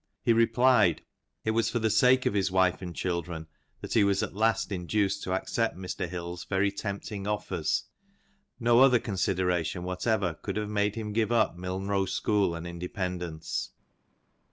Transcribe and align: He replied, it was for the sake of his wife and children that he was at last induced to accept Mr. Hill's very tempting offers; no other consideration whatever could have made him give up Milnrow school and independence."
He 0.23 0.33
replied, 0.33 1.03
it 1.45 1.51
was 1.51 1.69
for 1.69 1.77
the 1.77 1.91
sake 1.91 2.25
of 2.25 2.33
his 2.33 2.49
wife 2.51 2.81
and 2.81 2.95
children 2.95 3.45
that 3.81 3.93
he 3.93 4.03
was 4.03 4.23
at 4.23 4.33
last 4.33 4.71
induced 4.71 5.21
to 5.21 5.33
accept 5.33 5.77
Mr. 5.77 6.09
Hill's 6.09 6.43
very 6.43 6.71
tempting 6.71 7.27
offers; 7.27 7.83
no 8.59 8.79
other 8.79 8.97
consideration 8.97 9.83
whatever 9.83 10.33
could 10.33 10.55
have 10.55 10.71
made 10.71 10.95
him 10.95 11.13
give 11.13 11.31
up 11.31 11.55
Milnrow 11.55 12.09
school 12.09 12.55
and 12.55 12.65
independence." 12.65 13.73